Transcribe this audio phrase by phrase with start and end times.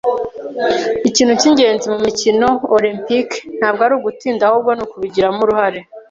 [1.09, 5.79] Ikintu cyingenzi mumikino Olempike ntabwo ari ugutsinda ahubwo ni ukubigiramo uruhare.